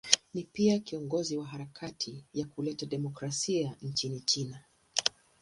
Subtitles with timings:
[0.33, 4.59] Ni pia kiongozi wa harakati ya kuleta demokrasia nchini China.